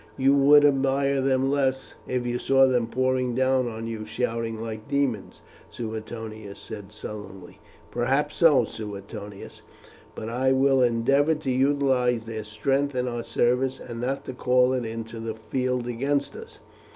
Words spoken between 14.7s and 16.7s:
it into the field against us.